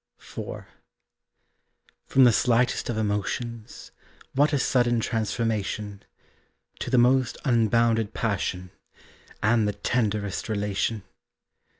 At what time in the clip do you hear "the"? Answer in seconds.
2.23-2.31, 6.89-6.97, 9.67-9.73